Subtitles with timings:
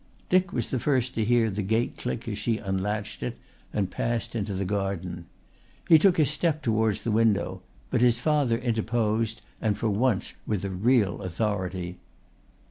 [0.29, 3.37] Dick was the first to hear the gate click as she unlatched it
[3.71, 5.27] and passed into the garden.
[5.87, 10.65] He took a step towards the window, but his father interposed and for once with
[10.65, 11.99] a real authority.